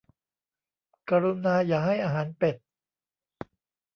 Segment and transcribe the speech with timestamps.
[1.09, 2.55] กรุณาอย่าให้อาหารเป็ด